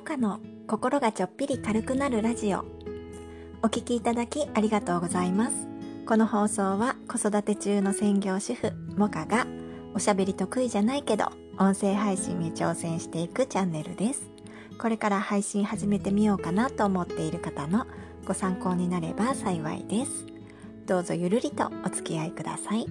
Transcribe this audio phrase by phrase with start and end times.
[0.00, 2.64] モカの心がちょっぴり軽くなるラジオ。
[3.62, 5.68] お聞きいただきありがとうございます。
[6.06, 9.46] この放送は子育て中の専業主婦モカが
[9.92, 11.26] おしゃべり得意じゃないけど
[11.58, 14.30] 音声配信に挑戦していくチャンネルです。
[14.78, 17.86] これから配信始めてみようかなと思っている方の
[18.24, 20.24] ご参考になれば幸いです。
[20.86, 22.86] どうぞゆるりとお付き合いください。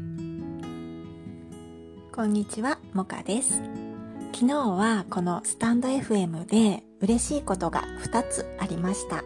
[2.13, 3.88] こんにちはモカです。
[4.31, 9.23] 昨日はこのスタンド FM で嬉しいことが2つありました。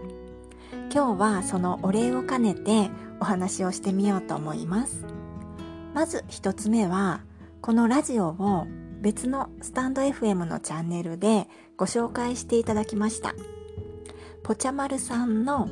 [0.92, 2.90] 今日はそのお礼を兼ねて
[3.20, 5.06] お話をしてみようと思います。
[5.94, 7.22] まず1つ目は
[7.62, 8.66] このラジオを
[9.02, 13.36] 別のスタンド FM のチャンネルでご紹介していただきました。
[14.42, 15.70] ぽちゃまるさんの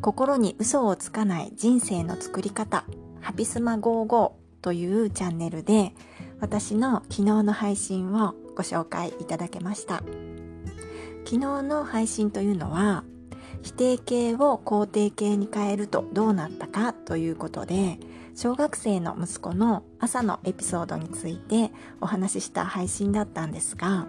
[0.00, 2.84] 心に嘘をつかない人生の作り方
[3.20, 5.92] ハピスマ55というチャンネルで
[6.40, 10.02] 私の昨日の配信をご紹介いただけました。
[11.24, 13.04] 昨日の配信というのは
[13.62, 17.98] 否定形を肯定形に変えるとどうなったかということで
[18.34, 21.70] 小学生の息子の朝のエピソードについて
[22.02, 24.06] お話しした配信だったんですが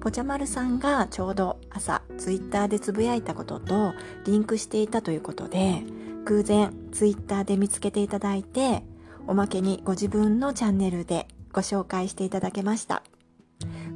[0.00, 3.92] ぽちゃまるさんがちょうど朝ツイッターでつぶやいたことと
[4.24, 5.82] リンクしていたということで
[6.24, 8.82] 偶然ツイッターで見つけていただいて
[9.26, 13.02] おまけにご自分のチャンネルでご紹介していただけました。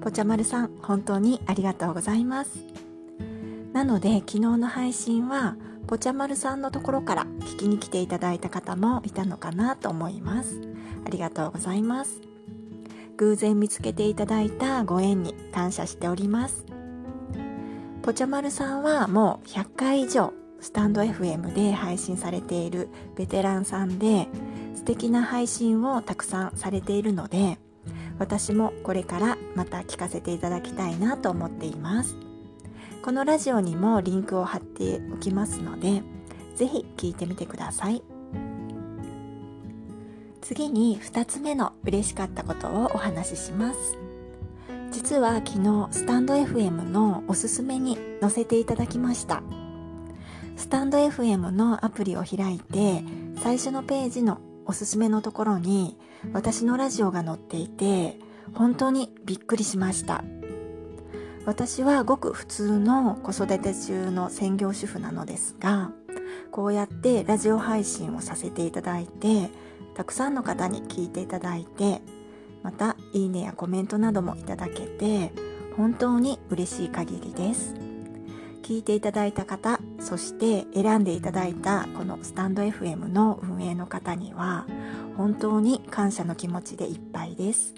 [0.00, 2.64] ぽちゃまるさん本当にありがとうございます。
[3.72, 10.60] なので昨日の配信はぽちゃまるさんのところから聞きに来ていただいた方もいたのかなと思います。
[11.06, 12.20] ありがとうございます。
[13.16, 16.64] 偶然見つけていただいたご縁に感謝しております。
[18.02, 24.28] ぽちゃまるさんはもう100回以上スタンド FM で配信されているベテランさんで
[24.74, 27.58] 素敵な配信をたくさんされているので
[28.18, 32.16] 私もこれからまた聞かせていただきたいなと思っています。
[33.02, 36.02] このラジオにもリンクを貼っておきますので
[36.56, 38.02] ぜひ聞いてみてください。
[40.40, 43.78] 次に2つ目の嬉しかったことをお話しします。
[44.90, 49.42] 実は昨日スタンド FM のおすすめに載せていただきました。
[50.56, 53.04] スタンド FM のアプリを開いて
[53.36, 55.96] 最初のページのおすすめのところに
[56.32, 58.18] 私のラジオが載っていて
[58.52, 60.22] 本当にびっくりしました。
[61.46, 65.92] 私はごく普通の子育て中の専業主婦なのですが
[66.50, 69.48] こうやってラジオ配信をさせていただいて
[69.94, 72.02] たくさんの方に聞いていただいて
[72.62, 75.32] またいいねやコメントなどもいただけて
[75.78, 77.74] 本当に嬉しい限りです。
[78.62, 84.66] 聞いていただいた方そして選んでいただいたこのスタンド FM の運営の方には
[85.16, 87.74] 本当に感謝の気持ちでいっぱいです。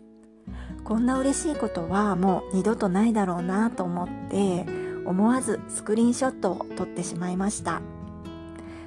[0.85, 4.67] こんな嬉しいことはもう二度とないだろうなと思って
[5.07, 7.81] 思わずスクリーンショットを撮ってしまいました。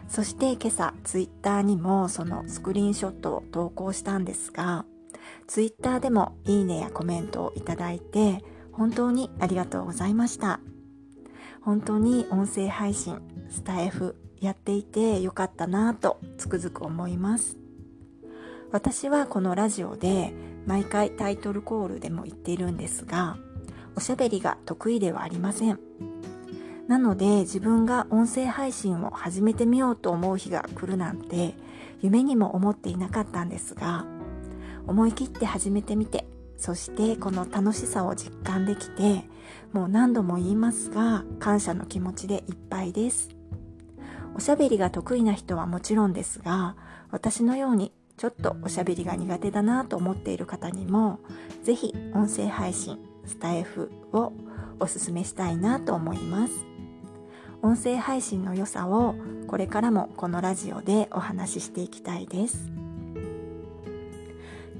[0.07, 4.85] そして今朝ツイッターにもそのスクリーンショットを投稿したんですが
[5.47, 10.59] ツイッターでもいいねやコメントをいただいて本当にありがとうございました。
[11.63, 17.57] 本当に音声配信スタイフやっていてよかったなぁとつくづく思います。
[18.71, 20.33] 私はこのラジオで
[20.65, 23.37] 毎回タイトルコールでも言っているんですが
[23.95, 25.79] おしゃべりが得意ではありません。
[26.87, 31.53] なので自分が音声配信を始めてみようと思う日が来るなんて
[32.01, 34.05] 夢にも思っていなかったんですが
[34.85, 36.27] 思い切って始めてみて
[36.63, 39.25] そしてこの楽しさを実感できて
[39.73, 43.31] もう何度も言いますが感謝の気持ちでいっぱいです。
[44.33, 46.77] おしゃべりが得意な人はもちろんですが
[47.11, 51.19] 私のようにちょっとおしゃべりが苦手だなと思っている方にも
[51.63, 54.31] ぜひ音声配信スタイフを
[54.79, 56.53] おすすめしたいなと思います。
[57.61, 59.15] 音声配信の良さを
[59.47, 62.71] これからもこのラジオでお話ししていきたいです。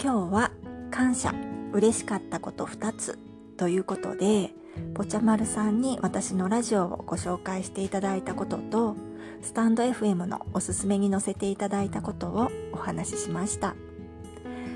[0.02, 0.52] 今日は
[0.90, 1.53] 感謝。
[1.74, 3.20] 嬉しかったこと2つ
[3.58, 4.52] ということで
[4.94, 8.96] ぽちゃまるさんに私のラジオをご紹介していただいたことと
[9.42, 13.76] スタンド FM のおすすめに載せていただいたことをお話ししました。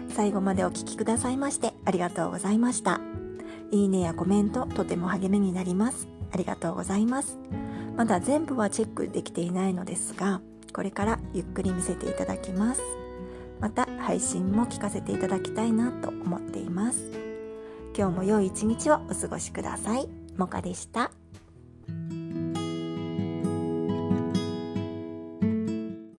[0.09, 2.99] 最後までお聴きくださいましてありがとうございました。
[3.71, 6.07] いいねやコメントとても励みになります。
[6.31, 7.37] ありがとうございます。
[7.95, 10.41] まだ全部はチェックできていないのですが
[10.73, 12.81] これからゆっくり見せていただきます。
[13.59, 17.27] また配信も聞かせていただきたいなと思っています
[17.97, 20.07] 今日も良い一日をお過ごしください。
[20.37, 21.09] もかでした。